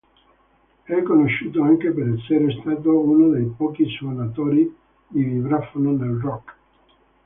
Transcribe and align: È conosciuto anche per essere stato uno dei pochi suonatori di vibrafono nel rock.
È 0.81 1.03
conosciuto 1.03 1.61
anche 1.61 1.91
per 1.91 2.15
essere 2.17 2.57
stato 2.59 2.97
uno 3.01 3.27
dei 3.33 3.53
pochi 3.55 3.87
suonatori 3.87 4.63
di 5.07 5.23
vibrafono 5.23 5.91
nel 5.91 6.19
rock. 6.19 6.55